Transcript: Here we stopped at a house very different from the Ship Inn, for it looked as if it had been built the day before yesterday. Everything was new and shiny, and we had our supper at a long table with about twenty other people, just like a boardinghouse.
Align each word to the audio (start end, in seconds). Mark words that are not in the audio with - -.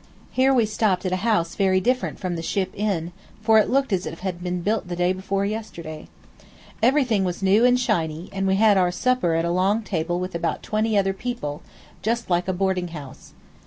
Here 0.31 0.51
we 0.51 0.65
stopped 0.65 1.05
at 1.05 1.11
a 1.11 1.15
house 1.17 1.53
very 1.53 1.79
different 1.79 2.17
from 2.19 2.35
the 2.35 2.41
Ship 2.41 2.71
Inn, 2.73 3.11
for 3.39 3.59
it 3.59 3.69
looked 3.69 3.93
as 3.93 4.07
if 4.07 4.13
it 4.13 4.19
had 4.21 4.41
been 4.43 4.61
built 4.63 4.87
the 4.87 4.95
day 4.95 5.13
before 5.13 5.45
yesterday. 5.45 6.07
Everything 6.81 7.23
was 7.23 7.43
new 7.43 7.63
and 7.65 7.79
shiny, 7.79 8.27
and 8.33 8.47
we 8.47 8.55
had 8.55 8.77
our 8.79 8.89
supper 8.89 9.35
at 9.35 9.45
a 9.45 9.51
long 9.51 9.83
table 9.83 10.19
with 10.19 10.33
about 10.33 10.63
twenty 10.63 10.97
other 10.97 11.13
people, 11.13 11.61
just 12.01 12.31
like 12.31 12.47
a 12.47 12.51
boardinghouse. 12.53 13.33